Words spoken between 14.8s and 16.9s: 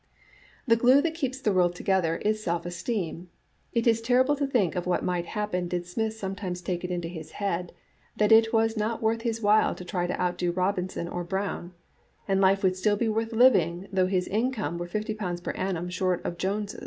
fifty pounds per annum short of Jones'."